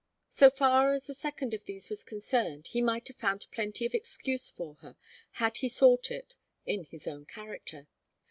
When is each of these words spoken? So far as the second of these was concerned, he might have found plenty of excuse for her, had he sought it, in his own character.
So 0.29 0.49
far 0.49 0.93
as 0.93 1.05
the 1.05 1.13
second 1.13 1.53
of 1.53 1.65
these 1.65 1.91
was 1.91 2.03
concerned, 2.03 2.69
he 2.69 2.81
might 2.81 3.07
have 3.09 3.17
found 3.17 3.45
plenty 3.51 3.85
of 3.85 3.93
excuse 3.93 4.49
for 4.49 4.73
her, 4.81 4.95
had 5.33 5.57
he 5.57 5.69
sought 5.69 6.09
it, 6.09 6.33
in 6.65 6.85
his 6.85 7.05
own 7.05 7.27
character. 7.27 7.85